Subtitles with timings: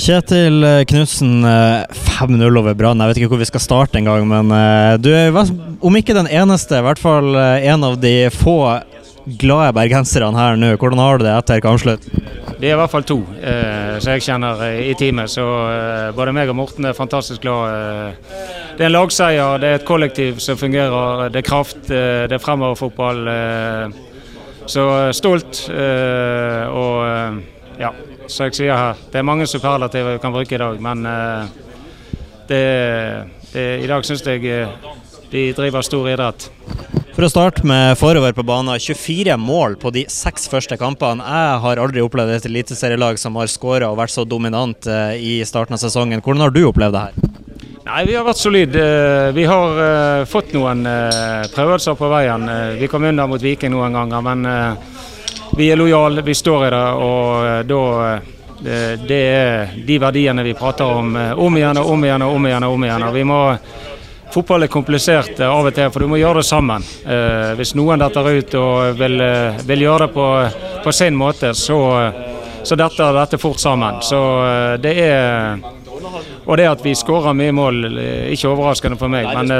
[0.00, 3.02] Kjetil Knutsen, 5-0 over Brann.
[3.02, 6.30] Jeg vet ikke hvor vi skal starte engang, men eh, du er om ikke den
[6.30, 8.56] eneste, i hvert fall eh, en av de få
[9.40, 10.72] glade bergenserne her nå.
[10.80, 12.06] Hvordan har du det etter kampslutt?
[12.60, 16.08] Det er i hvert fall to eh, som jeg kjenner eh, i teamet, så eh,
[16.16, 17.68] både meg og Morten er fantastisk glad.
[17.68, 18.34] Eh,
[18.76, 22.40] det er en lagseier, det er et kollektiv som fungerer, det er kraft, det er
[22.40, 23.26] fremoverfotball.
[24.70, 27.40] så stolt og
[27.80, 27.90] ja,
[28.28, 31.48] som jeg sier her, det er mange superlativer vi kan bruke i dag, men uh,
[32.50, 32.64] det,
[33.54, 34.90] det, i dag syns jeg uh,
[35.30, 36.50] de driver stor idrett.
[37.14, 38.76] For å starte med forover på banen.
[38.80, 41.24] 24 mål på de seks første kampene.
[41.24, 45.40] Jeg har aldri opplevd et eliteserielag som har skåra og vært så dominant uh, i
[45.48, 46.22] starten av sesongen.
[46.22, 47.28] Hvordan har du opplevd det her?
[47.86, 48.82] Nei, Vi har vært solide.
[49.34, 50.84] Vi har fått noen
[51.50, 52.44] prøvelser på veien.
[52.78, 54.44] Vi kom under mot Viking noen ganger, men
[55.56, 56.88] vi er lojale, vi står i det.
[56.92, 57.82] og eh, da
[58.14, 62.34] eh, det er de verdiene vi prater om eh, om igjen og om igjen og
[62.34, 62.64] om igjen.
[62.64, 63.06] og om igjen.
[63.14, 63.40] Vi må,
[64.32, 66.84] fotball er komplisert av og til, for du må gjøre det sammen.
[67.56, 69.24] hvis noen detter ut og vil,
[69.66, 70.26] vil gjøre det på,
[70.84, 71.80] på, sin måte, så,
[72.62, 73.98] så detter dette fort sammen.
[74.02, 74.20] Så
[74.78, 75.58] det er
[76.46, 77.84] og det at vi skårer mye mål,
[78.32, 79.52] ikke overraskende for meg, men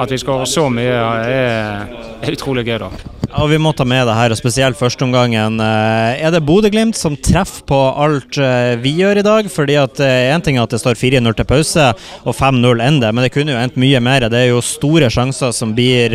[0.00, 1.84] at vi skårer så mye, er,
[2.22, 2.78] er utrolig gøy.
[2.84, 3.23] da.
[3.34, 5.56] Og Vi må ta med det her, og spesielt førsteomgangen.
[5.58, 9.48] Eh, er det Bodø-Glimt som treffer på alt eh, vi gjør i dag?
[9.50, 11.88] Fordi at Én eh, ting er at det står 4-0 til pause
[12.22, 14.28] og 5-0 ender, men det kunne jo endt mye mer.
[14.30, 16.14] Det er jo store sjanser som blir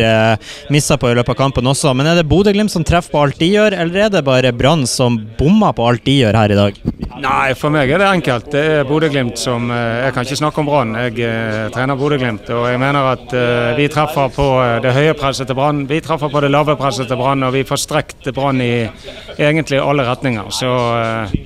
[0.72, 1.92] missa på i løpet av kampen også.
[1.98, 4.88] Men er det Bodø-Glimt som treffer på alt de gjør, eller er det bare Brann
[4.88, 6.82] som bommer på alt de gjør her i dag?
[7.20, 8.50] Nei, for meg er det enkelt.
[8.54, 12.48] Det er Bodø-Glimt som Jeg kan ikke snakke om Brann, jeg trener Bodø-Glimt.
[12.56, 13.36] Og jeg mener at
[13.78, 14.48] vi treffer på
[14.84, 15.84] det høye presset til Brann.
[15.90, 18.88] Vi treffer på det lave presset til Brann, og vi får strekt Brann i
[19.40, 20.50] egentlig alle retninger.
[20.50, 21.40] Så eh,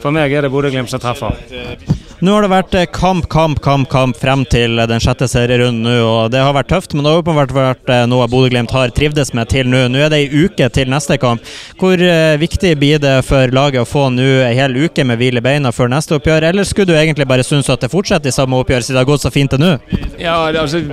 [0.00, 1.36] for meg er det Bodø-Glimt som treffer.
[2.20, 5.94] Nå har det vært eh, kamp, kamp, kamp kamp frem til den sjette serierunden nå,
[6.04, 6.94] og det har vært tøft.
[6.94, 9.86] Men det har åpenbart vært eh, noe Bodø-Glimt har trivdes med til nå.
[9.88, 11.44] Nå er det ei uke til neste kamp.
[11.80, 12.04] Hvor
[12.40, 15.72] viktig blir det for laget å få nå ei hel uke med hvile i beina
[15.72, 18.84] før neste oppgjør, eller skulle du egentlig bare synes at det fortsetter i samme oppgjør,
[18.84, 19.74] siden det har gått så fint til nå?
[20.20, 20.84] Ja, altså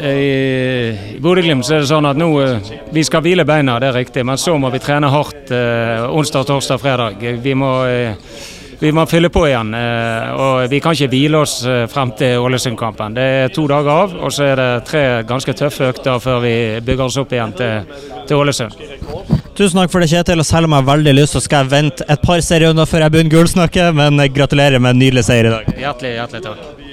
[0.00, 4.24] i Bodø-Glimt er det sånn at nå eh, vi skal hvile beina, det er riktig.
[4.24, 7.26] Men så må vi trene hardt eh, onsdag, torsdag, fredag.
[7.44, 8.16] Vi må, eh,
[8.82, 9.70] vi må fylle på igjen.
[9.78, 13.14] Eh, og vi kan ikke hvile oss eh, frem til Ålesund-kampen.
[13.14, 16.54] Det er to dager av, og så er det tre ganske tøffe økter før vi
[16.82, 17.86] bygger oss opp igjen til,
[18.26, 18.74] til Ålesund.
[19.54, 20.42] Tusen takk for det, Kjetil.
[20.42, 23.06] og Selv om jeg har veldig lyst, så skal jeg vente et par serierunder før
[23.06, 23.92] jeg begynner gullsnakket.
[23.94, 25.76] Men gratulerer med en nydelig seier i dag.
[25.78, 26.91] Hjertelig, hjertelig takk.